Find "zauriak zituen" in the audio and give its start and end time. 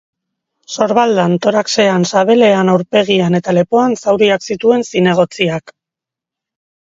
4.05-4.87